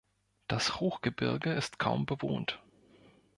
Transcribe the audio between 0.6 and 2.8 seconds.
Hochgebirge ist kaum bewohnt.